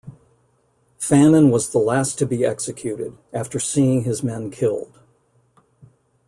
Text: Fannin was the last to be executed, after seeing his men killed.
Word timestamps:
Fannin 0.97 1.51
was 1.51 1.69
the 1.69 1.77
last 1.77 2.17
to 2.17 2.25
be 2.25 2.43
executed, 2.43 3.15
after 3.33 3.59
seeing 3.59 4.03
his 4.03 4.23
men 4.23 4.49
killed. 4.49 4.99